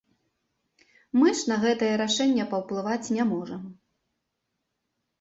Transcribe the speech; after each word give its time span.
Мы 1.19 1.27
ж 1.41 1.51
на 1.53 1.59
гэтае 1.65 1.91
рашэнне 2.03 2.49
паўплываць 2.57 3.13
не 3.19 3.23
можам. 3.37 3.71